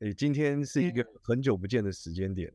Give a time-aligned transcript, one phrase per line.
[0.00, 2.52] 哎，今天是一个很久不见的时间点，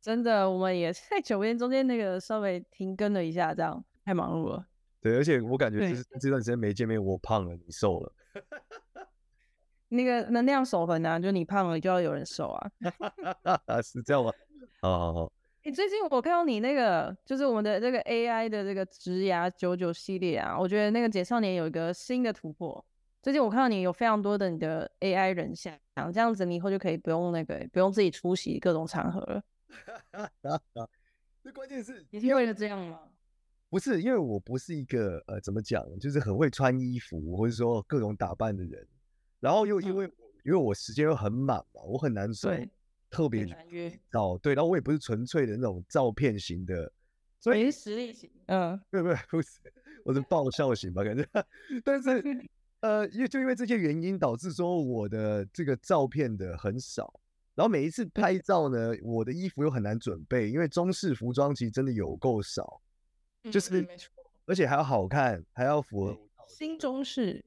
[0.00, 4.66] 真的，我们也太久不见，中间那个稍微停更了一下，这样太忙碌了。
[5.02, 8.12] 对，而且我感觉就是这段时间没见面，我胖了，你瘦了。
[9.88, 12.70] 那个能量守恒啊，就你胖了，就要有人瘦啊。
[13.84, 14.32] 是这样吗？
[14.80, 15.32] 好好好。
[15.64, 22.82] 哎，最近我看到你那个，就是我们的这个 AI 的这个职涯九九系列啊，我觉得那个简少年有一个新的突破。
[23.22, 25.78] 最近我看到你有非常多的你的 AI 人像，
[26.10, 29.42] 这样子你以后就可以不用那个不用自己出席各种场合了。
[31.44, 32.98] 这关键是你是为了这样吗？
[33.68, 38.86] 不是，因为我不是一个呃怎么讲，就是很会穿衣服或者说各种打扮的人。
[39.38, 40.12] 然后又因为、嗯、
[40.46, 42.50] 因为我时间又很满嘛，我很难说
[43.10, 44.40] 特别难约哦。
[44.42, 46.90] 对，然后我也不是纯粹的那种照片型的，
[47.38, 48.30] 所以实力型。
[48.46, 49.58] 嗯，没有没有不是，
[50.06, 51.28] 我是爆笑型吧，感觉。
[51.84, 52.22] 但是。
[52.80, 57.20] 呃，因为就因为这些原因，导致说我的这个照片的很少，
[57.54, 62.80] 然后每一次拍照呢，我的衣服又很难准备，因为中式服装其实真的有够少，
[63.50, 63.86] 就是，
[64.46, 67.44] 而且还要好看，还要符合新中式，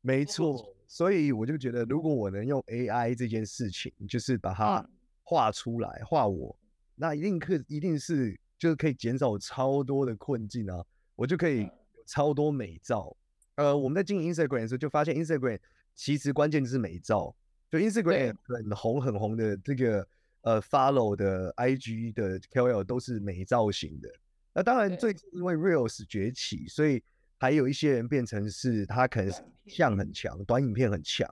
[0.00, 2.60] 没错，所以我就觉得，如果我能用。
[2.68, 4.86] AI 这件事情，就是把它
[5.22, 6.56] 画出来，画我，
[6.94, 11.70] 那一定可一定是就是可以减少超多的困境啊，我就可以有
[12.06, 13.14] 超多美照。
[13.56, 15.58] 呃，我们在经营 Instagram 的时候，就发现 Instagram
[15.94, 17.34] 其实关键就是美照。
[17.70, 20.06] 就 Instagram 很红很红的这个
[20.42, 24.08] 呃 follow 的 IG 的 KOL 都是美照型的。
[24.52, 27.02] 那当然，最近因为 Reels 崛起，所以
[27.38, 29.32] 还有一些人变成是他可能
[29.66, 31.28] 像很强，短影片很强，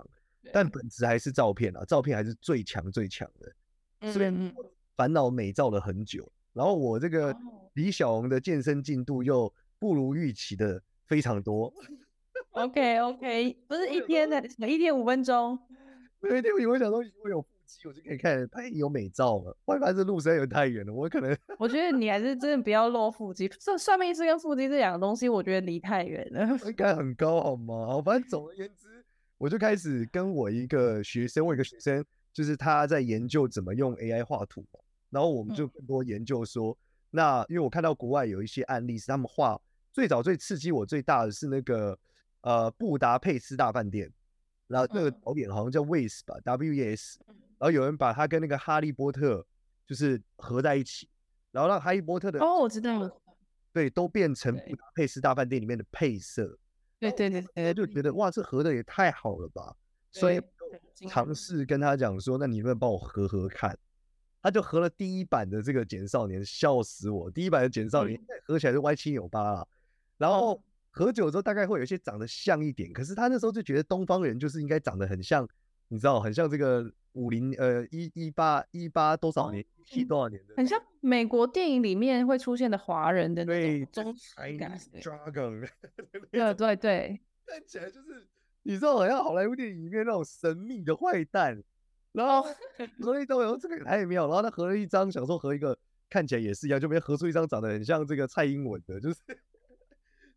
[0.53, 4.13] 但本质还是照片啊，照片还是最强最强的。
[4.13, 4.53] 这边
[4.97, 7.37] 烦恼美照了很久，然后我这个
[7.75, 11.73] 李小龙的健身进度又不如预期的非常多。
[12.53, 15.59] OK OK， 不是一天的，每一天五分钟。
[16.21, 19.57] 每一天我想说，我有腹肌，我就可以看拍有美照了。
[19.65, 21.37] 外发这路实在有太远了，我可能。
[21.59, 23.51] 我觉得你还是真的不要露腹肌。
[23.59, 26.47] 算算命师跟腹肌这两个东西，我觉得离太远了。
[26.67, 28.01] 应该很高好吗？
[28.05, 29.03] 反正总而言之，
[29.39, 34.63] 我就开始跟我一个学生，我一个学生就是他在研究怎么用 AI 画图，
[35.09, 36.77] 然后我们就更多研究说，嗯、
[37.11, 39.61] 那因为我看到国外有一些案例是他们画
[39.91, 41.99] 最早最刺激我最大的是那个。
[42.43, 44.13] 呃，布达佩斯大饭店，
[44.67, 49.47] 然后那个导演好像叫 Wes 吧，W E S，然后有人把他跟那个哈利波特
[49.87, 51.09] 就是合在一起，
[51.53, 53.17] 然后让哈利波特的哦，我知道了，
[53.73, 56.59] 对，都变成布达佩斯大饭店里面的配色，
[56.99, 59.77] 对对对，哎，就觉得哇，这合的也太好了吧，
[60.11, 60.43] 所以
[61.09, 63.79] 尝试跟他讲说，那你能不能帮我合合看？
[64.43, 69.67] 他就合了第一版的这个简少年，笑死我，第一版的简少年合起来就歪七扭八啊，
[70.19, 70.61] 然后。
[70.95, 75.49] 喝酒之后大概会有一些长得像一点，可是他那时候就觉得东方人就是应该长得很像，
[75.89, 85.67] 你知道，很像这个五零呃一一八一八多少年七多少年的，很像美国电影里面会出现的华人的对中式感，dragon，
[86.31, 88.29] 对对对，看起来就是
[88.63, 91.59] 你知道，好像好莱坞电影里面那种神秘的坏蛋，
[92.13, 92.43] 然后
[93.01, 95.79] 合一张，然后这个也太妙，然后他合了一张，想说合一个
[96.11, 99.19] 看起来也是一样，就没合出一张长得很像这个蔡英文的，就是。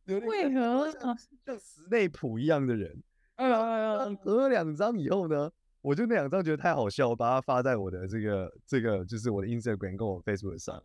[0.08, 3.04] 为何像像史内普一样的人？
[3.36, 4.18] 哎呀哎呀！
[4.24, 5.52] 合了两张以后呢，
[5.82, 10.82] 我就那两张觉得太好笑，我把它发在我的这个这个就是我的 Instagram 跟我 Facebook 上。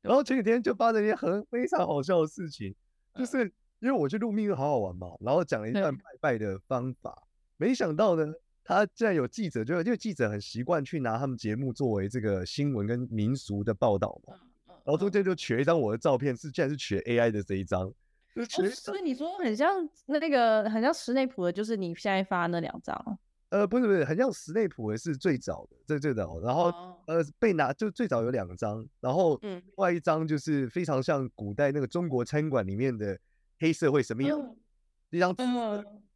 [0.00, 2.74] 然后前几天就发生一件很非常好笑的事情，
[3.14, 3.44] 就是
[3.80, 7.22] 因为我去录命运好好玩嘛，然后讲了一段拜拜的方法，
[7.56, 8.32] 没想到呢，
[8.64, 14.34] 他竟然有记者，就因为记者很习惯去拿他们节目作为这个新闻跟民俗的报道嘛，
[14.66, 17.92] 然后中间就取了一张我的照片，是竟然是取 AI 的这一张。
[18.34, 23.18] 哦、所以你说很像那那个很像史内普的，就是你现在发那两张。
[23.50, 26.40] 呃，不是不是，很像史内普的是最早的，最最早。
[26.40, 33.18] 然后、哦、呃被拿就最早有两张，然后另外一张就是非常像古代那个中国餐馆里面的
[33.60, 34.56] 黑社会什么样，
[35.10, 35.44] 一张纸。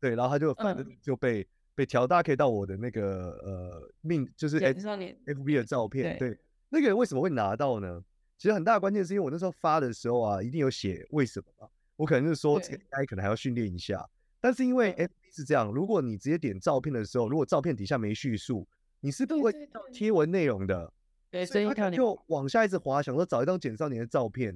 [0.00, 6.38] 对，然后他就反正就被、嗯、被调，大家可以到我的那个呃命就是 F B 的照片，对，对
[6.70, 8.02] 那个人为什么会拿到呢？
[8.38, 11.70] 其实很大的关键是因为我那时候发的时候啊，一定有写为什么。
[11.96, 14.08] 我可能是说，这个 AI 可能还要训练一下，
[14.40, 18.66] 但是因为 FB 是这样，如果你直接点照片的时候，如果照片底下没叙述，
[19.00, 19.52] 你是不会
[19.92, 20.92] 贴文内容的。
[21.30, 24.48] 对，所以他就往下一直滑，想说找一张简少年的照片，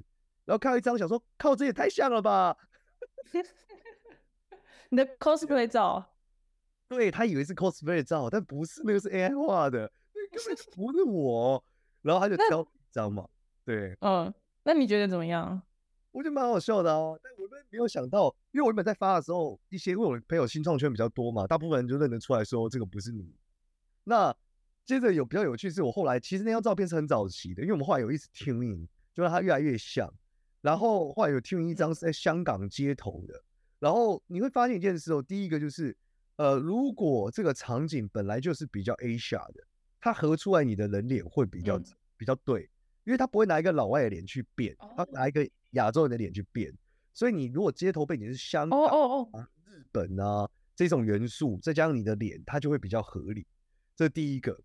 [0.44, 2.56] 然后看到一张，想说靠，这也太像了吧！
[4.90, 6.14] 你的 cosplay 照，
[6.88, 11.62] 对，他以为是 cosplay 照，但不是，那个是 AI 画的，那根本就不是我。
[12.02, 13.28] 然后他就挑一张嘛，
[13.64, 14.32] 对，嗯，
[14.62, 15.60] 那你觉得怎么样？
[16.12, 23.32] 我觉得蛮好笑的哦，但我们没有想到，因为我原本在发的时候，一些因为我朋友新创圈比较多嘛，大部分人就认得出来说这个不是你。
[24.04, 24.34] 那
[24.84, 30.12] 接着有比较有趣是，我后来其实那张照片是很早期的，因为我们后来有一直 tune in，就让它越来越像。
[30.62, 33.42] 然后后来有 in 一张是在香港街头的，
[33.78, 35.96] 然后你会发现一件事哦，第一个就是，
[36.36, 39.62] 呃，如果这个场景本来就是比较 Asia 的，
[40.00, 41.84] 它合出来你的人脸会比较、嗯、
[42.16, 42.68] 比较对，
[43.04, 46.72] 因为他不会拿一个老外的脸去变，他拿一个亚洲人的脸去变。
[47.12, 48.80] 所以你如果街头背景是香港、
[49.32, 53.46] 啊、日本啊这种元素，再加上你的脸，它就会比较合理。
[53.96, 54.58] 这是第一个。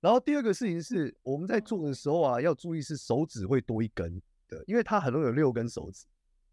[0.00, 6.06] 然后第二个事情是，我们在做的时候啊，要注意是手指会多一根的，因为它很容易有六根手指，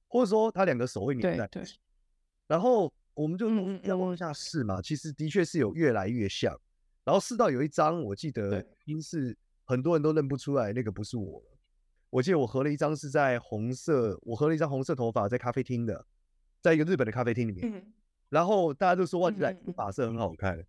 [0.07, 1.78] 或者说它两个手会粘在一起。
[2.48, 3.48] 然后我们就
[3.84, 6.60] 要往下试嘛，其实的确是有越来越像。
[7.04, 11.44] 然后试到有一张，我记得应是很多人都认不出来，那个不是我。
[12.15, 16.06] 我记得我合了一张是在红色，我合了一张红色头发在咖啡厅的，
[16.62, 17.94] 在一个日本的咖啡厅里面。
[18.29, 20.65] 然后大家都说哇，这发色很好看。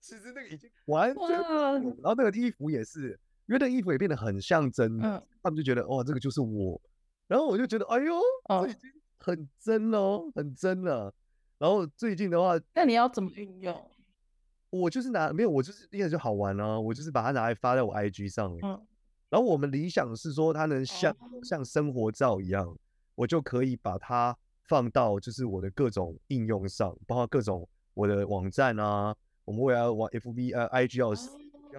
[0.00, 6.80] 其实那个已经完全，然后那个衣服也是，因为那衣服也变得很像真的，嗯、他们就觉得哇，这个就是我。
[7.26, 8.18] 然后我就觉得，哎呦，
[8.48, 11.12] 这已经很真了，很真了。
[11.58, 13.90] 然后最近的话，那你要怎么运用？
[14.70, 18.60] 我就是拿没有，我就是因为就好玩啊，我就是把它拿来发在我 IG 上面。
[18.64, 18.86] 嗯、
[19.30, 22.76] 然后我们理想是说，它能像、哦、像生活照一样，
[23.14, 29.14] 我就可以把它放到就是我的各种应用上，包括各种我的网站啊。
[29.44, 31.14] 我们未来往 FB 呃 IG 要，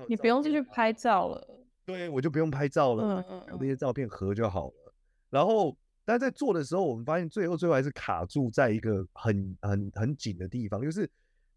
[0.07, 1.48] 你不用进去拍照了，
[1.86, 4.94] 对，我就不用拍照了，嗯嗯，那些照片合就好了。
[5.30, 11.07] 然后，但在做的时候，我们发现最后最后还是卡住在一个很很很紧的地方，就是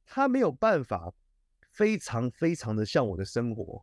[0.04, 1.10] 它没有办法
[1.70, 3.82] 非常非常的像我的生活，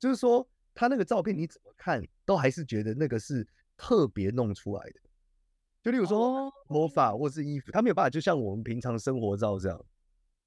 [0.00, 0.44] 就是说，
[0.76, 3.44] 它那个照片你怎么看都还是觉得那个是
[3.76, 5.00] 特别弄出来的。
[5.82, 9.84] 就例如说魔法或是衣服，他没有办法就像我们平常生活照这样。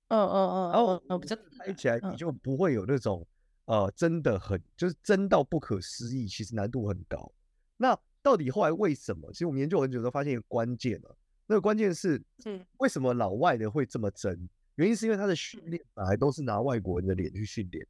[0.10, 1.20] 嗯嗯嗯，然后嗯，
[1.58, 3.26] 拍起来你就不会有那种
[3.66, 7.32] 呃，真的很就是真到不可思议，其实难度很高。
[7.78, 9.32] 那到底后来为什么？
[9.32, 11.18] 其实我们研究很久都发现一个关键了，
[11.48, 14.50] 那个关键是，嗯，为什么老外的会这么真？
[14.76, 17.86] 原因是因为他的训练本来都是拿外国人的脸去训练，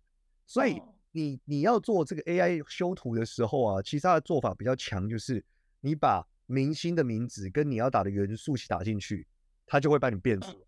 [0.46, 5.44] 所以你你要做这个 AI 修图的时候啊，其实它的做法比较强，就是
[5.82, 9.28] 你把明星的名字跟你要打的元素去打进去，
[9.66, 10.66] 它就会把你变出来。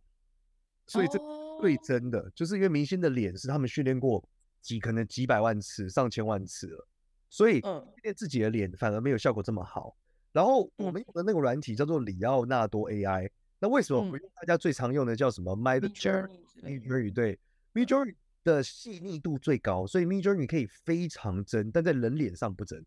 [0.88, 1.20] 所以这。
[1.62, 4.28] 最真的，就是因为明星的脸是他们训练过
[4.62, 6.88] 几可能几百万次、上千万次了，
[7.30, 9.96] 所以训练自己的脸反而没有效果这么好。
[10.32, 13.30] 然后我们用的那个软体叫做里奥纳多 AI，
[13.60, 17.40] 那为什么不用大家最常用的叫什么 Midjourney？Midjourney 对
[17.76, 22.86] ，Midjourney 的细腻度最高，所以 Midjourney 可以非常真，但在人脸上不真。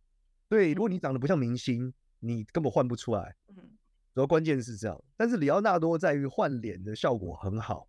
[0.48, 3.34] 对，如果你长得不像明星，你根本换不出来。
[4.14, 7.88] 主要关键是这样，但是里奥纳多在于换脸的效果很好。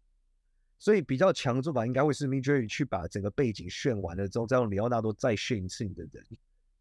[0.77, 6.25] 所以比较强的做法应该会是 Midjourney 去把整个背景炫完了之后，再用里奥纳多再炫一次你的人，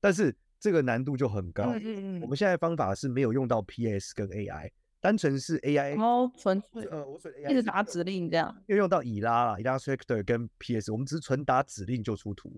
[0.00, 1.64] 但是这个难度就很高。
[1.64, 2.20] 嗯嗯嗯。
[2.22, 4.70] 我们现在方法是没有用到 PS 跟 AI，
[5.04, 12.50] 单纯是 AI，哦，纯粹呃，我纯 AI 一直打指令这样，又用到以拉啦，Illustrator 跟 PS，我们只是纯打指令就出图，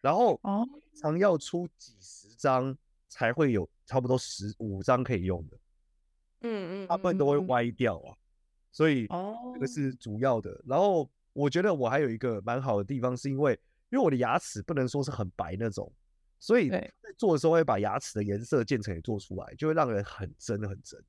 [0.00, 0.68] 然后哦，
[1.00, 2.76] 常要出几十张
[3.08, 5.56] 才会有差不多十五张可以用的，
[6.40, 8.18] 嗯嗯，大部分都会歪掉啊。
[8.72, 9.94] 所以哦这个是。
[9.94, 13.52] 主要的，然后我觉得我还有一个蛮好的地方，是因为
[13.90, 15.92] 因为我的牙齿不能说是很白那种，
[16.40, 21.00] 所以在做的时候会把牙齿的颜色渐层也做出来，就会让人很真很真。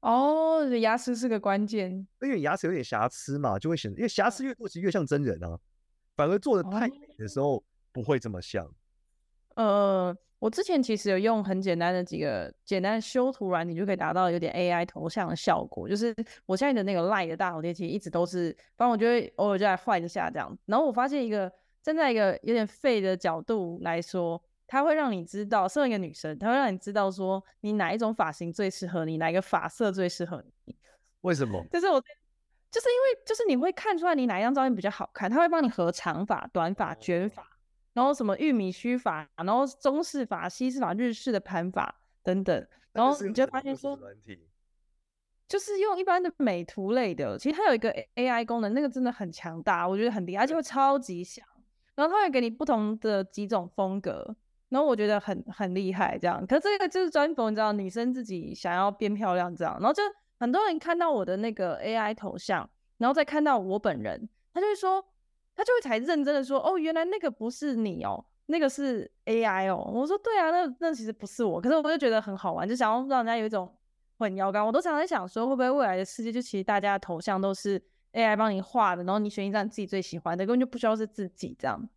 [0.00, 5.58] 哦，牙齿是个关键，因为牙齿有点瑕疵嘛，就会显得，因为瑕疵越多其实越像真人啊，
[6.16, 7.62] 反而做的太美的时候
[7.92, 8.70] 不会这么像。
[9.56, 10.16] 呃。
[10.40, 15.88] 我之前其实有用很简单的几个简单的修图软体，你就可以达到有点 AI 头像的效果。
[15.88, 16.14] 就是
[16.46, 20.56] 我现在的那个 Line 的大头贴，其实一直都是，反正我就会偶尔就来换一下这样。
[20.66, 21.52] 然后我发现一个
[21.82, 30.76] 站在一个有点废的角度来说，它会让你知道，身为一个女生，它会让你知道说你哪一种发型最适合你，哪一个发色最适合你。
[31.22, 31.64] 为什么？
[31.72, 32.00] 就是我，
[32.70, 37.44] 就是因为就是你会看出来你哪一张照片比较好看，它会帮你合长发、短发、卷发。
[37.94, 43.98] 然后什么玉米须发，然后中式发、西式发、日式的盘发等等，然后你就发现说，
[45.48, 51.44] 就是用一般的美图类的，其实它有一个 AI 功能，那个真的很强大，我觉得很厉害，而且会超级像。
[51.96, 54.36] 然后他会给你不同的几种风格，
[54.68, 56.46] 然后我觉得很很厉害这样。
[56.46, 60.02] 可是这个就是专访，你知道，女生自己想要变漂亮这样，然后就
[60.38, 65.04] 很多人看到我的那个 AI 头像，然后再看到我本人，他就会说，
[65.54, 69.90] 他就会才认真的说，哦，原来那个不是你哦，那个是 AI 哦。
[69.92, 73.74] 我说对啊，那那其实不是我，可是我就觉得很好玩，就想要让人家有一种
[74.18, 74.64] 混淆感。
[74.64, 77.82] 我都常常在想说，会不会未来的世界就其实大家的头像都是。
[78.14, 81.88] AI 帮你画的，然后你选一张自己最喜欢的，根本就不需要是自己这样。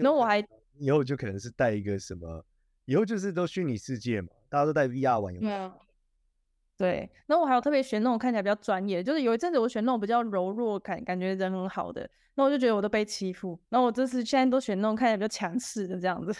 [0.00, 0.40] 然后我还
[0.80, 2.44] 以后就可能是带一个什么，
[2.86, 5.46] 以后就是都虚拟世界嘛，大家都带 VR 玩游戏。
[5.46, 5.72] 嗯。
[6.76, 13.60] 对，然后我还有特别选那种看起来比较专业，就是有一阵子我选那种比较柔弱感，感觉人很好的，那我就觉得我都被欺负。
[13.68, 16.34] 然后我这次现在都选那种看起来比较强势的这样子。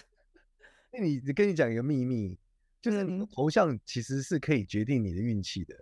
[0.93, 2.39] 那你跟你讲一个秘密，
[2.81, 5.75] 就是你的头像其实是可以决定你的运气的。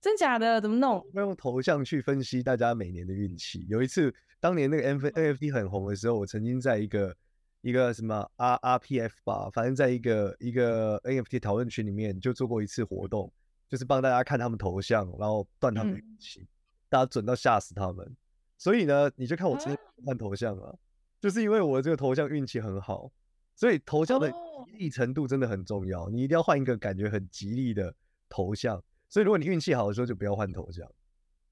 [0.00, 0.60] 真假的？
[0.60, 1.04] 怎么弄？
[1.14, 3.66] 要用头像去分析大家每年的运气。
[3.68, 7.14] 有一次，当年那个 NFT 很红的时候，我曾经在一个
[7.62, 13.32] 一个什么 R RPF 吧，反正在一个一个 NFT 讨论群里面就做过一次活动，
[13.68, 16.48] 就是帮大家看他们头像，然后断他们运气，嗯、
[16.88, 18.16] 大家准到吓死他们。
[18.56, 20.74] 所以呢，你就看我今天换头像啊，
[21.20, 23.10] 就是因为我这个头像运气很好，
[23.54, 24.36] 所以头像的吉
[24.78, 27.94] 利程度真的很重要，你一定要换一个感觉很吉利的
[28.28, 28.82] 头像。
[29.08, 30.86] 所以，如果你运气好的时候，就不要换头像；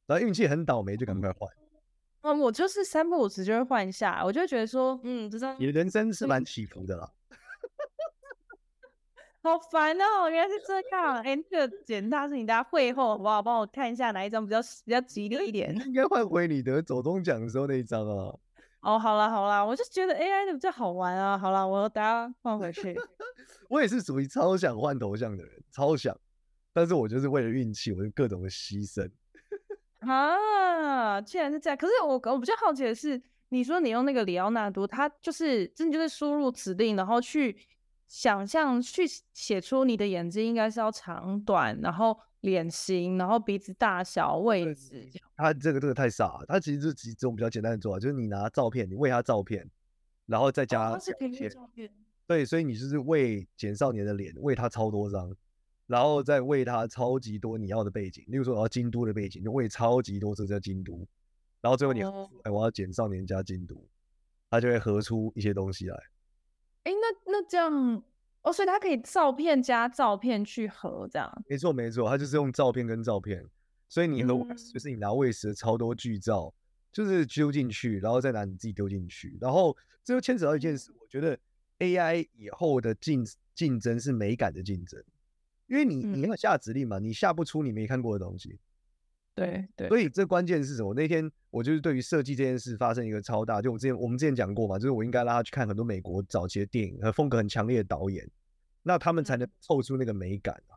[0.07, 1.51] 然后运气很倒霉，就赶快换。
[1.61, 1.68] 嗯，
[2.23, 7.11] 我就是三不五时就会换一下，我就会觉得说，嗯，这张你的人生是蛮起伏的啦。
[9.41, 11.17] 好烦哦，原来是这样。
[11.19, 13.41] 哎、欸，那个简大是你大家会后好不好？
[13.41, 15.75] 帮我看一下哪一张比较比较吉利一点。
[15.87, 18.35] 应该换回你得走中奖的时候那一张啊。
[18.81, 21.39] 哦，好啦好啦，我就觉得 AI 的比较好玩啊。
[21.39, 22.99] 好啦，我等下换回去。
[23.71, 26.15] 我也是属于超想换头像的人，超想。
[26.73, 29.09] 但是我就是为了运气，我就各种的牺牲
[30.09, 31.21] 啊！
[31.21, 37.57] 既然是这样，可是我我比较好奇的是，你说你用那个里奥纳多，他就是真的就是输入指令，然后去
[38.07, 45.11] 想象去写出你的眼睛应该是要长短，然后脸型，然后鼻子大小位置。
[45.37, 49.69] 他这个这个太傻了，他其实就是几种比较简单的做法，就是你拿照片，你喂他照片，
[50.27, 51.13] 然后再加、哦、是
[51.51, 51.91] 照片。
[52.27, 55.35] 对，所以你就是喂简少年的脸，喂他超多张。
[55.89, 61.05] 然后再喂它超级多你要的背景，例如说我要京都的背景，就喂超级多，这叫京都。
[61.63, 63.75] 然后最后你，哎、哦，我要减少年加京都，
[64.51, 65.97] 它就会合出一些东西来。
[66.85, 68.03] 哎，那那这样，
[68.43, 71.45] 哦，所以它可以照片加照片去合这样？
[71.49, 73.45] 没错没错，它就是用照片跟照片，
[73.89, 76.55] 所以你和、嗯、就是你拿喂食的超多剧照，
[76.93, 81.37] 就是丢进去，然后再拿你自己丢进去，然后这又牵扯到一件事，我觉得
[81.79, 85.03] AI 以后的竞竞争是美感的竞争。
[85.69, 88.59] 因为你你要下指令嘛，嗯，你下不出你没看过的东西。
[89.35, 90.93] 对对，所以这关键是什么？
[90.95, 98.29] 那天我就是对于设计这件事发生一个超大，就我之前我们之前讲过嘛，就是我应该拉他去看很多美国早期的电影和风格很强烈的导演，
[98.83, 100.75] 那他们才能凑出那个美感啊。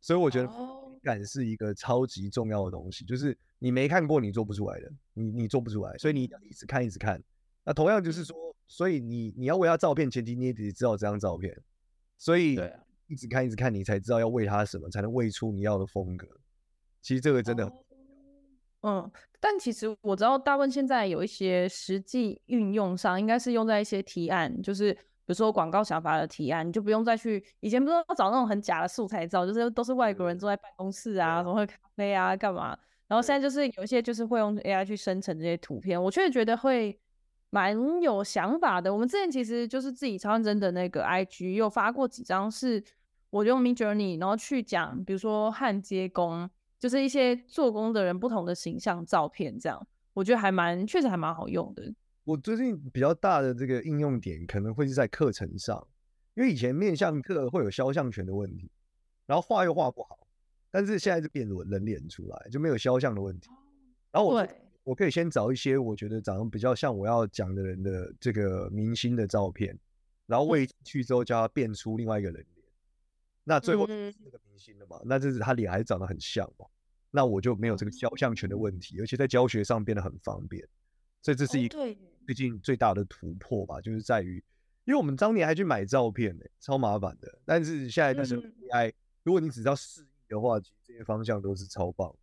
[0.00, 7.22] 所以我觉得美感是一个超级重要的东西，就是你没看过你做不出来的，你你做不出来，所以你一直看一直看。
[7.64, 8.34] 那同样就是说，
[8.66, 11.54] 所以你你要为他照片前提你也得知道这张照片，
[12.16, 12.72] 所以对。
[13.10, 16.28] 一直看，一直看，你才知道要喂它什么，才能喂出你要的风格。
[17.02, 17.74] 其实这个真的很，
[18.82, 32.78] 嗯，但其实我知道，大部分现在有一些实际运用上，应该是用在一些提案，就是比如说广告想法的提案，你就不用再去以前不是要找那种很假的素材照，就是都是外国人坐在办公室啊，什么喝咖啡啊，干嘛？
[33.08, 36.96] 然后现在就是有一些就是会用 AI 去生成这些图片，我确实觉得会。
[37.52, 38.94] 蛮有想法的。
[38.94, 42.80] 我们之前其实就是自己超认真的那个 IG 又发过几张，是
[43.30, 51.94] 我用 Midjourney 然后去讲，比如说焊接工，就是一些做工的人不同的形象照片，这样我觉得还蛮确实还蛮好用的。
[52.24, 55.86] 我最近比较大的这个应用点可能会是在课程上，
[56.34, 58.70] 因为以前面向课会有肖像权的问题，
[59.26, 60.18] 然后画又画不好，
[60.70, 63.48] 但是现在就变人人脸出来就没有肖像的问题，
[64.12, 64.46] 然后我。
[64.82, 69.78] 我可以先找一些我觉得长得比较像我要讲的人的这个明星的照片，
[70.26, 72.59] 然后喂去之后叫他变出另外一个人脸，
[73.50, 76.64] 那最后个明星的嘛，那这是他脸还是长得很像嘛，
[77.10, 80.64] 那我就没有这个肖像权的问题，而且在教学上变得很方便，
[81.20, 81.76] 所以这是一个
[82.24, 84.36] 最近最大的突破吧，就是在于，
[84.84, 88.36] 因为我们当年还去买照片呢，超麻烦的，但是现在但是
[88.70, 88.92] AI，
[89.24, 92.14] 如果你只要示意的话，其实这些方向都是超棒，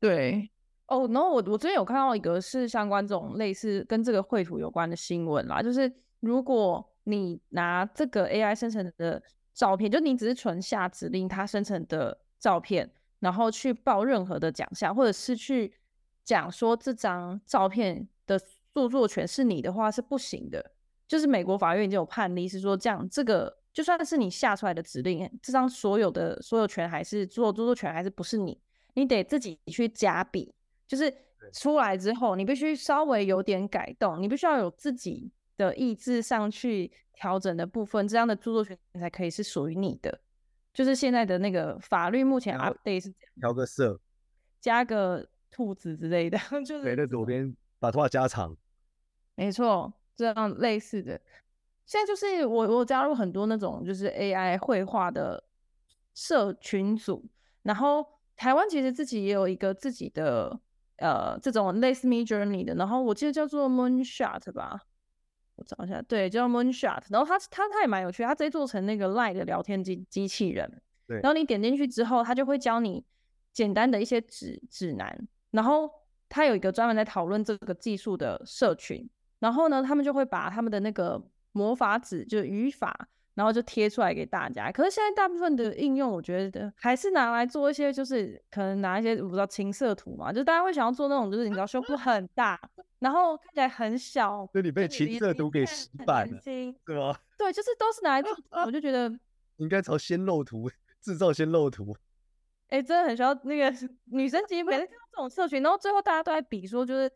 [0.00, 0.50] 对。
[0.86, 9.22] 哦，然后我我最近有看到一个是相关这种类似跟这个绘图有关的新闻啦，就是如果你拿这个 AI 生成的
[9.58, 12.88] 照片，就你只是纯下指令它生成的照片，
[13.18, 15.74] 然后去报任何的奖项，或者是去
[16.24, 18.38] 讲说这张照片的
[18.72, 20.64] 著作权是你的话是不行的。
[21.08, 28.56] 就是美国法院已经有判例是说，这样这个就算是你下出来的指令，这张所有的所有权还是著作权还是不是你，
[28.94, 30.54] 你得自己去加笔。
[30.86, 31.12] 就是
[31.52, 40.20] 出来之后，你必须稍微有点改动，你必须要有自己的意志上去调整的部分，这样的著作权才可以是属于你的。
[40.72, 43.98] 就是现在的那个法律目前 update 是调个色，
[44.60, 48.56] 加个兔子之类的， 就是谁的左边把头发加长，
[49.34, 49.92] 没错。
[50.14, 51.20] 这样类似的，
[51.86, 55.42] 现在就是我我加入很多那种就是 AI 绘画的
[56.12, 57.24] 社群组，
[57.62, 58.04] 然后
[58.36, 60.58] 台湾其实自己也有一个自己的
[60.96, 64.80] 呃这种类似 Midjourney 的，然后我记得叫做 Moonshot 吧，
[65.58, 73.04] 我找一下，对，叫 Moonshot，然后它它它也蛮有趣，它直接做成那个 Line 的聊天机机器人，对，然后你点进去之后，它就会教你
[73.52, 75.90] 简单的一些指指南，然后
[76.28, 79.08] 它有一个专门在讨论这个技术的社群。
[79.40, 81.22] 然后呢，他们就会把他们的那个
[81.52, 83.08] 魔法指，就是语法，
[83.38, 84.68] 然后就贴出来给大家。
[84.72, 92.60] 可是现在大部分的应用，我觉得还是拿来做一些，就是可能拿一些我不知道情色图嘛，就大家会想要做那种，就是你知道胸部很大，
[92.98, 97.16] 然后看起来很小，就你被情色图给洗版了，对吗？
[97.38, 99.08] 对，就是都是拿来做，我就觉得
[99.58, 100.68] 应该朝鲜露图
[101.00, 101.96] 制造鲜露图。
[102.70, 103.72] 哎，真的很需要那个
[104.06, 107.08] 女生其实每次看到这种社群，然后最后大家都在比说，就是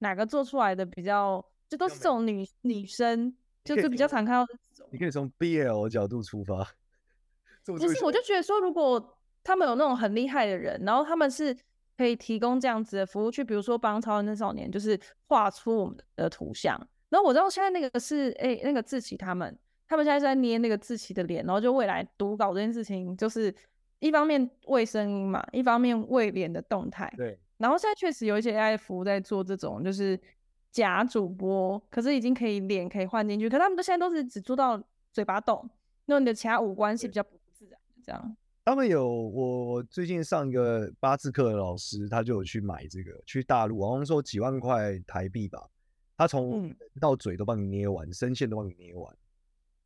[0.00, 1.42] 哪个做出来的比较。
[1.70, 3.32] 就都是这种女女生，
[3.62, 4.44] 就是比较常看到。
[4.90, 6.66] 你可以从 BL 角度出发。
[7.64, 11.56] 不是我就觉得说，如果他们有那种很厉害的人，然后他们是
[11.96, 16.76] 可以提供这样子的服务，去比如说帮超人少年，就是画出我们的图像。
[17.10, 19.56] 然后我知道现在那个是哎、欸，那个志奇他们，
[19.86, 23.54] 他们现在是在捏那个志奇的脸，然后就未来读稿这件事情，就是
[24.00, 27.12] 一方面为声音嘛，一方面为脸的动态。
[27.16, 27.38] 对。
[27.58, 30.18] 然后现在确实有一些 AI 服务在做这种，就是。
[30.72, 34.80] 假主播，可是已经可以脸可以换进去，可是他们都现在都是只做到
[35.12, 35.68] 嘴巴动，
[36.06, 38.36] 那你的其他五官是比较不自然的这样。
[38.64, 45.68] 他们有我最近上一个八字课的老师，他就有去买这个，去大陆，好像说几万块台币吧，
[46.16, 49.12] 他从到嘴都帮你捏完，声、嗯、线都帮你捏完，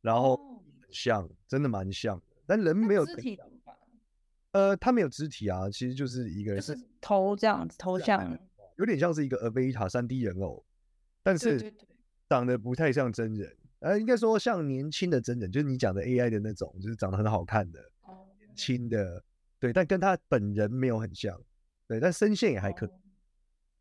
[0.01, 0.35] 然后
[0.81, 3.75] 很像，真的蛮像的，但人没有肢体的吧？
[4.51, 8.37] 呃，他没有肢体啊，其实就是一个人是、就是、头这样子，头像
[8.77, 10.63] 有点像是一个 Avata 三 D 人偶。
[11.25, 11.73] 但是
[12.29, 17.79] 长得不太像真人，呃，应该说像年轻的真人，就是你讲的 AI 的那种，就是长得很好看的，
[18.37, 19.23] 年轻的，
[19.59, 21.35] 对，但跟他本人没有很像，
[21.87, 22.89] 对，但声线也还可以。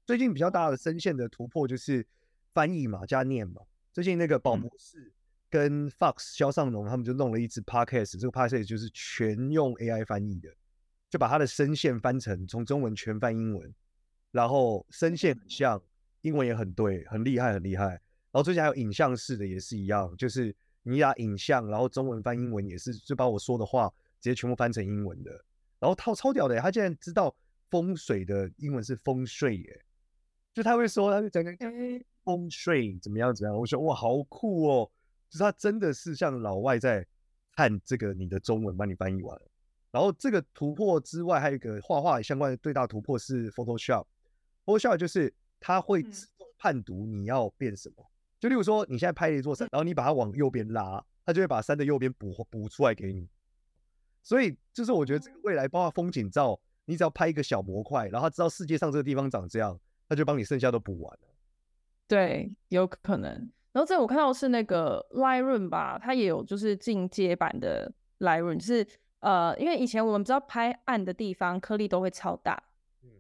[0.07, 2.07] 最近比较大的声线的突破就是
[2.55, 3.61] 翻译嘛，加念嘛。
[3.93, 5.13] 最近那个宝博士
[5.51, 10.49] 跟 Fox 肖尚龙他们就弄了一支 Podcast，这个 Podcast 就是全用 AI 翻译的，
[11.11, 13.75] 就把他的声线翻成从中文全翻英文，
[14.31, 15.83] 然后声线很像。
[16.25, 17.85] 英文也很对，很厉害，很厉害。
[18.33, 23.89] 然后最近还有影像式的也是一样，就是你打影像，然后中文翻英文也是，就把我说的话
[24.21, 25.31] 直接全部翻成英文的。
[25.79, 27.35] 然后他超屌的，他竟然知道
[27.71, 29.85] 风水的英文是风水耶，
[30.55, 31.73] 就他会说，他就讲讲
[32.25, 33.55] 风水怎么样怎样。
[33.55, 34.91] 我说哇，好酷哦，
[35.29, 37.07] 就是他真的是像老外在
[37.53, 39.39] 看这个你的中文帮你翻译完。
[39.91, 45.33] 然后这个突破之外，还有一个画画相关的最大突破是 Photoshop，Photoshop 就是。
[45.67, 53.27] 它会自动判读你要变什么，嗯、就例如说你现在拍了一座山，然后你把它往右边拉，它就会把山的右边补补出来给你。
[54.23, 61.29] 所以就是我觉得这个未来包括风景照，你只要拍一个小模块，然后它知道世界上这个地方长这样，它就帮你剩下都补完了。
[62.07, 63.31] 对，有可能。
[63.73, 68.87] 然后这我看到是那个 Lightroom 吧，它也有就是进阶版的 Lightroom，就是
[69.21, 72.63] 呃，因为以前我们知道拍暗的地方颗粒都会超大。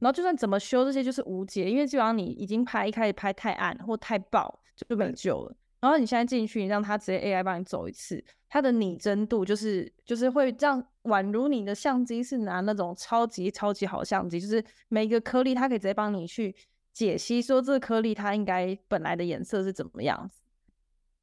[0.00, 5.56] 然后就算怎么修这些就是无解，因为基本上你已经拍一开始拍太暗或太爆就没救了。
[5.80, 16.54] 然后你现在进去，你让它直接 AI 帮你走一次，它的拟真度就是就是会这样，宛如你的相机是拿那种超级超级好相机，就是每一个颗粒它可以直接帮你去
[16.92, 20.40] 解析，说这个颗粒它应该本来的颜色是怎么样子。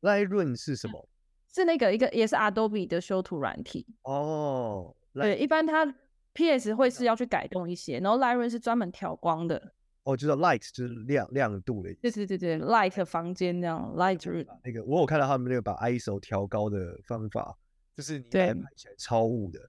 [0.02, 1.08] Lightroom 是什么？
[1.54, 4.94] 是那个一个也是 Adobe 的修图软体哦。
[5.14, 5.96] Oh, 对，一般它。
[6.34, 6.74] P.S.
[6.74, 9.74] 会是要去改动一些，然后 Lightroom 是专门调光的。
[10.04, 11.94] 哦，就是 light 就是亮亮度的。
[12.02, 14.48] 对对对对，light 房间这样 Lightroom。
[14.64, 17.56] 那个我有看到他们那个把 ISO 调高的方法，
[17.96, 19.60] 就是你拍起来超雾的。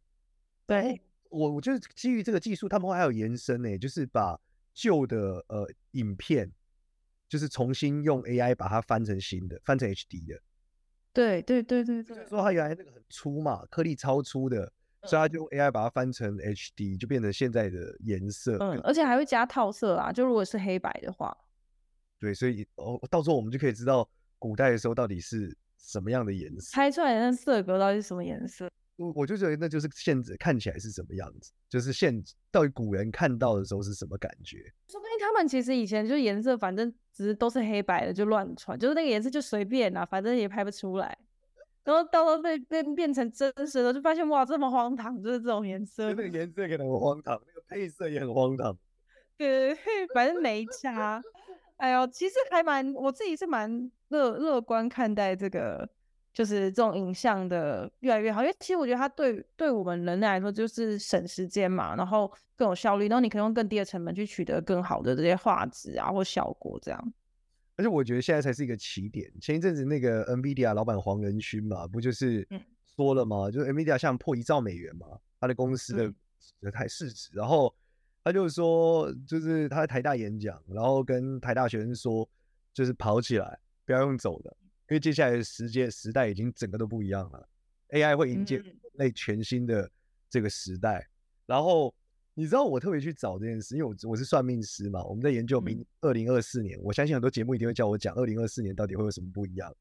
[0.67, 4.41] 对，我我觉得基于这个技术，他们会还有延伸呢，就是把
[4.73, 6.51] 旧的呃影片，
[7.29, 10.41] 就是重新用 AI 把它翻成新的，翻成 HD 的。
[11.13, 12.17] 对对对对对。
[12.17, 14.73] 就是说它原来那个很粗嘛，颗粒超粗的。
[15.05, 18.57] 所以他就用 AI 把它翻成 HD，就变成现在的颜色。
[18.61, 21.37] 嗯，而且还会加套色啊，就如果是黑白的话，
[22.21, 28.71] 对，所以哦，到时候我们就可以知道古代的时候到底是什么样的颜色，拍出来的那色格到底是什么颜色？
[28.97, 34.59] 我我就觉得那就是现在看起来是什么样子，就是现到底古人看到的时候是什么感觉？
[34.89, 41.19] 说不定他们其实以前就颜色反正只是都是黑白的就乱穿，就是那个颜色就随便啦，反正也拍不出来。
[41.85, 46.09] 然后到时候被变变成真实的，就发现哇，这么荒唐，就是这种颜色。
[46.13, 48.77] 那个颜色可能很荒唐，那个配色也很荒唐。
[49.37, 49.75] 对，
[50.15, 51.23] 反正没差。
[51.77, 55.89] 哎呦，其实还蛮，我自己是蛮乐乐观看待这个。
[56.35, 67.13] 就是这种影像的越来越好，因为其实我觉得它对对我们人类来说就是省时间嘛，然后更有效率，然后你可以用更低的成本去取得更好的这些画质啊或效果这样。
[67.77, 69.33] 而且我觉得现在才是一个起点。
[69.41, 72.47] 前一阵子那个 NVIDIA 老板黄仁勋嘛，不就是
[72.97, 73.49] 说了吗？
[73.49, 75.07] 嗯、就是 NVIDIA 像破一兆美元嘛，
[75.41, 76.13] 他的公司
[76.61, 77.75] 的台市值，然后
[78.23, 82.29] 他就说，就是他在台大演讲，然后跟台大学生说，
[82.73, 84.57] 就是跑起来，不要用走的。
[84.91, 87.49] 因为接下来的时间时代已经整个都不一样了
[87.89, 89.91] ，AI 会迎接人类全新的
[90.29, 90.99] 这个时代。
[90.99, 91.09] 嗯、
[91.47, 91.95] 然后
[92.35, 99.75] 你知道我特别去找这件事，因为我我是算命师嘛，我们在研究明二零二四年，嗯、我相信很多节目一定会叫我讲二零二四年到底会有什么不一样。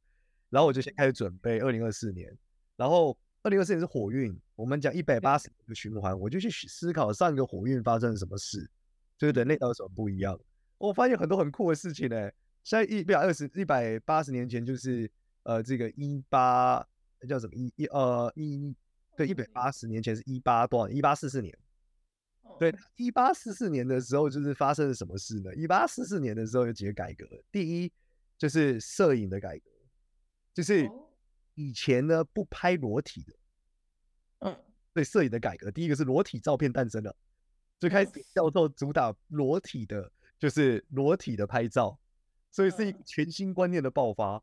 [0.49, 2.29] 然后我就先开始准备二零二四年，
[2.75, 8.69] 然后二零二四年是火运，我们讲一百八十年的循环，我就去思考上一个火运发生了什么事，
[9.17, 10.37] 就是人类到底有什么不一样。
[10.77, 12.33] 我发现很多很酷的事情呢、欸。
[12.63, 15.09] 现在一百二十一百八十年前就是
[15.43, 16.85] 呃这个一八
[17.27, 18.75] 叫什么一一呃一
[19.15, 21.57] 对一百八十年前是一八多少一八四四年，
[22.61, 25.51] 对一八四四年的时候就是发生了什么事呢？
[25.55, 27.91] 一八四四年的时候有几个改革，第一
[28.37, 29.71] 就是摄影的改革，
[30.53, 30.87] 就是
[31.55, 33.33] 以前呢不拍裸体的，
[34.41, 34.55] 嗯，
[34.93, 37.15] 对摄影的改革，第一个是裸体照片诞生了，
[37.79, 41.97] 最开始叫做主打裸体的，就是裸体的拍照。
[42.51, 42.99] 所以是一个。
[43.03, 44.39] 全新观念的爆发，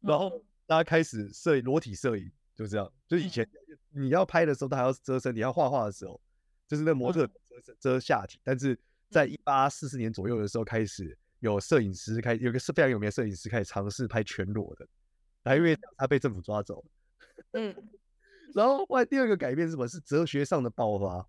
[0.00, 2.92] 然后大家开始摄影，裸体摄影，就这样。
[3.06, 3.48] 就以前
[3.90, 6.20] 你要拍的时候，他还要遮身你；要画画的时候，
[6.66, 8.38] 就是那模特遮遮下体。
[8.42, 8.78] 但是
[9.10, 14.86] 在一八四四年左右的时候，开始有摄影师开，有个是非常有名的摄影师开始尝试拍全裸的，
[15.44, 16.90] 还因为他被政府抓走了。
[17.52, 17.74] 嗯。
[18.54, 19.88] 然后外第二个改变是什么？
[19.88, 21.26] 是哲学上的爆发，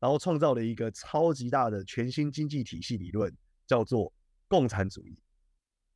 [0.00, 3.30] 然后创造了一个超级大的全新经济体系理论，
[3.66, 4.10] 叫做
[4.48, 5.14] 共产主义。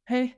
[0.05, 0.35] 嘿，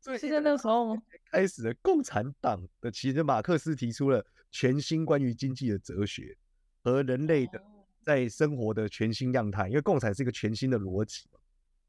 [0.00, 0.96] 所以现在那个时候
[1.32, 6.38] 开始了共产党的其实马克思提出了全新关于经济的哲学
[6.84, 7.60] 和人类的
[8.04, 11.24] 在生活的全新样态，因为共产是一个全新的逻辑，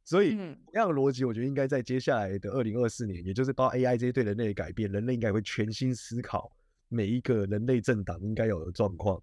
[0.04, 6.52] 所以同样的逻辑，我觉得应该在接下来的二零二四年，也就是包括 AI 这些对人类的改变，人类应该会全新思考
[6.89, 9.21] 每一个人类政党应该有的状况。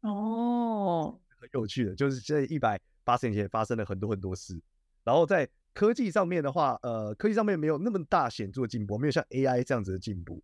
[0.00, 4.60] 哦，很有趣的，就是在一百八十年前发生了很多很多事，
[5.04, 5.48] 然后在。
[5.74, 10.40] 科技上面的话，呃，科技上面没有那么大显著的进步，没有像 AI 这样子的进步，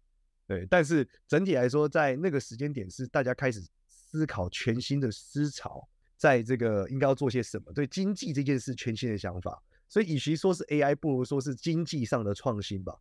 [0.49, 0.67] 对。
[0.69, 3.65] 但是整体来说，在那个时间点是大家开始
[4.11, 9.63] 思考全新的思潮，在这个应该要做些什么，对经济这件事全新的想法。
[9.89, 12.93] 所以与其说是 AI，不如说是经济上的创新吧。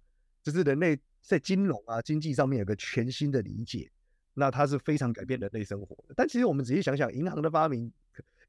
[0.43, 3.91] 就是人类在金融啊、经济上面有个全新的理解，
[4.35, 6.13] 那它是非常改变人类生活的。
[6.15, 7.91] 但其实我们仔细想想，银行的发明，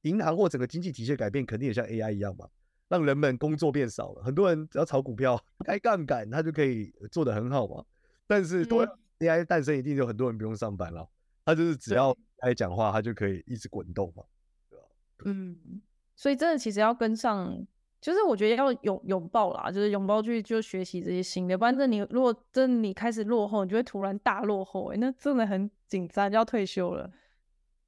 [0.02, 2.46] 银行或整个经济体系的改变，肯定也像 AI 一样嘛。
[2.88, 7.84] 让人们工作变少了，很多人只要炒股票开杠杆，他就可以做得很好嘛。
[8.26, 8.86] 但是，对
[9.20, 11.08] AI 诞生，一定有很多人不用上班了。
[11.44, 14.22] 他就是只要爱讲话，他就可以一直滚动嘛，
[14.68, 14.84] 对吧？
[15.24, 15.80] 嗯，
[16.16, 17.66] 所以真的其实要跟上，
[18.00, 21.56] 就是我觉得要拥拥抱啦，就是拥抱去就学习这些新的。
[21.56, 27.10] 不然，这你如果真的你开始落后，你就会突然大落后，欸，那真的很紧张，就要退休了。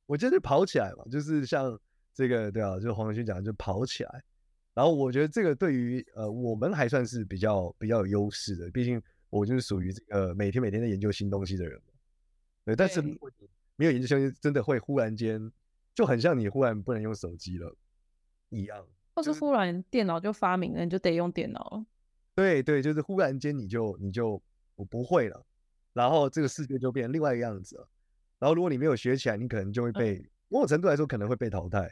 [0.06, 1.78] 我觉得跑起来嘛，就是像
[2.12, 4.24] 这个对啊，就黄文勋讲的，就跑起来。
[4.74, 11.92] 然后我觉得这个对于呃我们还算是比较比较有优势的，毕竟我就是属于这个每天每天在研究新东西的人嘛。
[12.64, 15.50] 对，但是如果你没有研究新东西，真的会忽然间
[15.94, 17.76] 就很像你忽然不能用手机了
[18.50, 21.86] 一样，或是忽然电脑就发明了，你就得用电脑了。
[22.34, 24.42] 对对，就是忽然间你就你就
[24.74, 25.44] 我不会了，
[25.92, 27.88] 然后这个世界就变成另外一个样子了。
[28.38, 31.90] 然后如果你没有学起来，你可能就会被某种程度来说可能会被淘汰。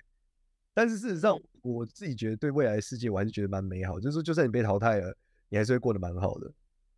[0.72, 4.00] 但是事实上，我自己觉得对未来的世界，我还是觉得蛮美好。
[4.00, 5.14] 就是说，就算你被淘汰了，
[5.48, 6.50] 你还是会过得蛮好的。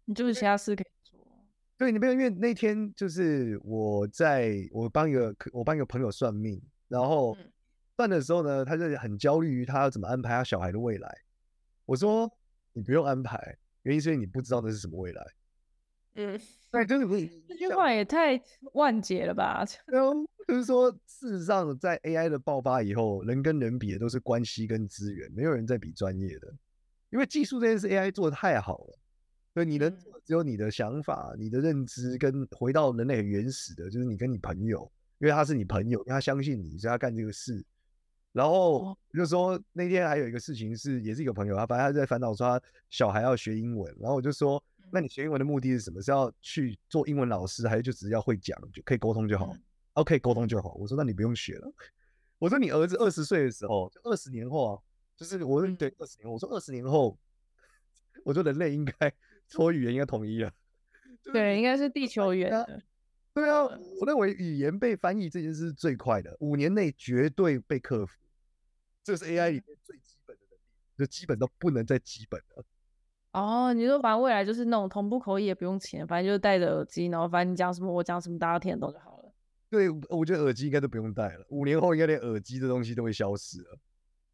[0.04, 0.91] 你就是其他事可以做。
[1.78, 7.36] 对，你没有，因为那天就是我在我帮一个我帮一个朋友算命，然后
[7.96, 11.12] 算的时候呢，他就很焦虑于他要怎么安排他小孩的未来。
[11.84, 12.30] 我说
[12.72, 15.26] 你不用安排，原因是因为你不知道那是什么未来。
[16.14, 16.40] 嗯。
[16.70, 17.06] 对，就是
[17.46, 18.40] 这句话也太
[18.72, 19.62] 万解了吧？
[19.92, 26.54] 嗯，就是说，事实上，在 AI 的爆发以后，人跟人比的都是关系跟资源，没有人在比专业的。
[27.10, 28.98] 因为技术这件事 AI 做的太好了，
[29.54, 37.64] 所以你能做只有你的想法、你的认知跟回到人类很原始的，就是你跟你朋友，因为他是你朋友，他相信你，所以他干这个事。
[38.32, 46.00] 然后就说那天还有一个事情是，也是一个朋友，他反正他在烦恼说他小孩要学英文，然后我就说，那你学英文的目的是什么？
[46.00, 49.54] 是要去做英文老师，还是就只是要会讲就可以沟通就好
[49.92, 50.72] 哦，可以沟通就好。
[50.76, 51.70] 我说那你不用学了。
[52.38, 54.82] 我说你儿子二十岁的时候，就二十年后啊，
[55.14, 57.18] 就是我说对二十年后，我说二十年后，
[58.24, 59.12] 我说人类应该
[59.48, 60.52] 说语言应该统一了，
[61.32, 62.50] 对，应该是地 球语言。
[63.34, 63.62] 对啊，
[64.00, 68.18] 我认为语言被翻译这件事是最快的，五年内绝对被克服。
[69.02, 70.60] 这是 AI 里面最基本的能力，
[70.98, 72.64] 就基本都不能再基本了。
[73.32, 79.32] 哦，你说反正未来就是那种同步口译也不用钱，反正就是戴着耳机，然后反正你讲什么我讲什么，大家听得懂就好了。
[79.70, 83.78] 对，我觉得耳机应该都不用戴了，五年后应该连耳机这东西都会消失了。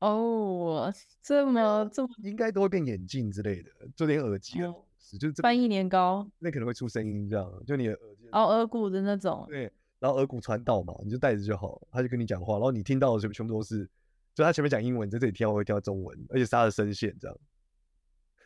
[0.01, 0.93] 哦，
[1.23, 4.61] 这么这么应该都会变眼镜之类的，就连耳机
[5.17, 9.47] 啊，就翻译年糕，那可能会出声音这样，就你的耳机哦，耳骨的那种。
[9.49, 13.89] 对，然后耳骨传导嘛，你就戴着就好，他就跟你讲话，然后你听到的全全部都是。
[14.35, 17.37] 就他前面讲英文，你在这里听我会听到中文，而且是他的声线这样。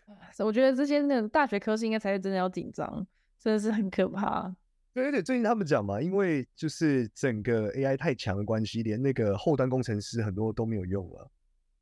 [0.42, 3.06] 我觉得这些那种大学科系应该才是真的要紧张，
[3.38, 4.54] 真的是很可怕。
[4.94, 11.30] 对，而且最近他们讲嘛，因为就是整个 AI 太强的关系，连那个后端工程师很多都没有用了。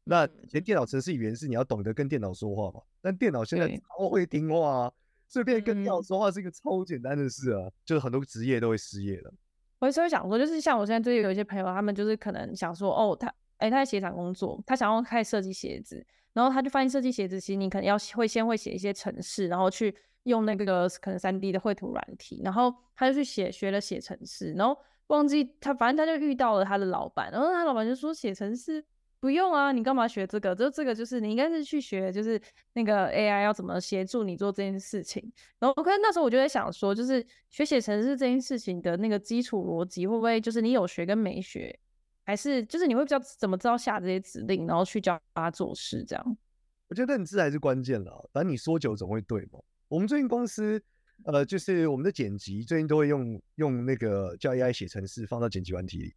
[0.05, 4.93] 那以前电脑程式语言是你要懂得跟电脑说话嘛，但电脑现在超会听话啊，
[5.29, 9.33] 所以变跟电脑说话是一个超简单的事啊，就是很多职业都会失业了。
[9.79, 13.33] 我有时候想说，就是像我现在最近有一些朋友，他们就是可能想说，哦，他。
[13.61, 24.75] 哎，他在鞋厂工作，他想要开始设计鞋子，然后他就发现设计鞋子，其实你可能要会先会写一些程式，然后去用那个可能三 D 的绘图软体，然后他就去写学了写程式，然后
[25.09, 28.83] 忘记他，反正他就遇到了他的老板，然后他老板就说写程式
[29.21, 30.55] 不用啊，你干嘛学这个？
[30.55, 32.41] 就这个就是你应该是去学，就是
[32.73, 35.31] 那个 AI 要怎么协助你做这件事情。
[35.59, 41.79] 然后可是那时候我就在想说，就是学写程式这件事情的那个基础逻辑，会不会就是你有学跟没学？
[42.25, 46.37] 还是就是你会比较怎么知道下这些指令，然后去教他做事这样？
[46.89, 48.31] 我觉得认知还是关键了。
[48.33, 49.61] 反正你说久总会对嘛。
[49.89, 50.83] 我们最近公司
[51.25, 56.15] 呃，就是我们的剪辑最近都会用用那个叫 AI 写程式放到剪辑软体里，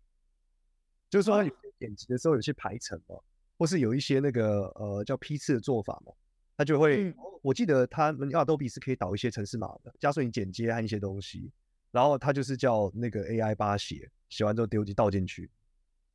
[1.14, 3.16] 就是说有些剪辑的时候有些排程嘛，
[3.56, 6.12] 或是有一些那个呃叫批次的做法嘛，
[6.58, 11.52] 他就会、嗯、我记得他们 Adobe 是可以导一些程式码的，加速你剪接和一些东西，
[11.92, 15.52] 然后他就是叫那个 AI 帮他写，写完之后丢进倒进去。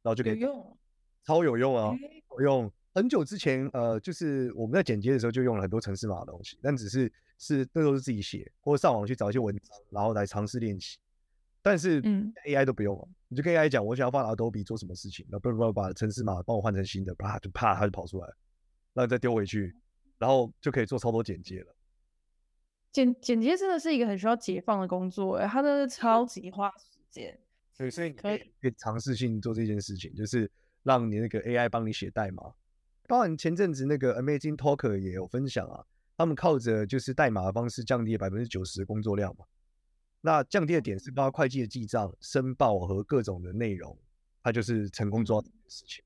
[0.03, 0.77] 然后就可以用，
[1.25, 1.95] 超有用啊！
[2.33, 10.99] 有用很久之前，呃，就是我们在剪接的时候就用了很多程式码的东西，但只是是那都是自己写，或者上网去找一些文章，然后来尝试练习。
[11.61, 18.27] 但是，嗯，AI 都不用了，你就跟 AI 讲，我想要放 Adobe 做什么事情，然后不不把城市码帮我换成新的，啪就啪它就跑出来，
[18.95, 19.75] 然后再丢回去，
[20.19, 21.75] 然后就可以做超多剪接了。
[22.93, 27.39] 剪剪接真的是一个很需要解放的工作，哎，它真的超级花时间。
[27.77, 30.51] 对，所以你可以可以尝试性做这件事情，就是
[30.83, 32.43] 让你那个 AI 帮你写代码。
[33.07, 35.85] 包含前阵子那个 Amazing Talker 也有分享啊，
[36.17, 39.45] 他们靠着就是代码的方式降低了百分之九十的工作量嘛。
[40.21, 43.97] 那降低的点是包括会计的记账、申报和各种的内容，
[44.43, 46.05] 它就是成功做到这件事情，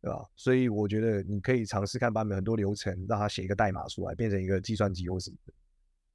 [0.00, 0.24] 对吧？
[0.36, 5.52] 所以我觉得你可以尝试看，把很多流程让它写一个代码出来，变成一个计算机或什么的，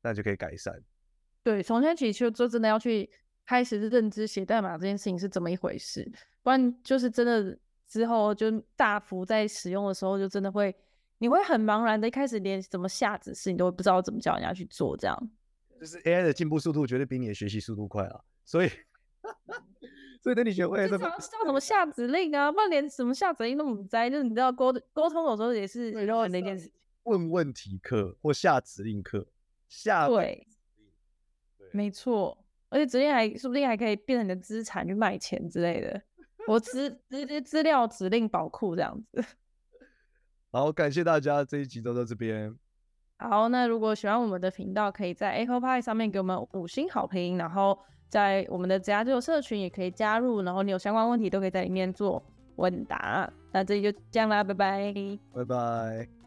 [0.01, 0.73] 那就可以改善。
[1.43, 3.09] 对，从现在起就就真的要去。
[3.45, 6.07] 开始是认知写代码这件事情是怎么一回事，
[6.43, 10.75] 不然就是真的之后就大幅在使用的时候就真的会，
[11.17, 15.31] 你会很茫然的，一开始连怎么下指示你都会不知道怎么叫人家去做，这样。
[15.79, 18.69] 就是 AI 的进步速度绝对比你的学习速度快啊，所以，
[20.21, 26.73] 所以等你学会了，知道怎么下指令啊，不然连什么下指令都不在，就是你知道沟沟通有时候也是很那件事情。
[27.03, 29.25] 问问题课或下指令课，
[29.67, 30.45] 下对，
[31.57, 32.45] 对，没错。
[32.67, 36.03] 而且指令还说不定还可以变成你的资产去卖钱之类的，
[36.45, 39.23] 我资直接资料指令宝库这样子。
[40.51, 42.55] 好，感谢大家这一集都在这边。
[43.19, 47.77] 好，那如果喜欢我们的频道，可以在 Apple Pie 上面给我们五星好评，然后
[48.07, 52.23] 在我们的家就社群也可以加入，然后你有相关问题都可以在里面做
[52.55, 53.29] 问答。
[53.51, 54.93] 那这里就这样啦，拜拜，
[55.33, 56.18] 拜拜。